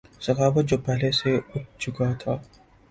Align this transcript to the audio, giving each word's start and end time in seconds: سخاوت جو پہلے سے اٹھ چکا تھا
سخاوت 0.21 0.65
جو 0.65 0.77
پہلے 0.85 1.11
سے 1.11 1.35
اٹھ 1.55 1.69
چکا 1.79 2.11
تھا 2.21 2.33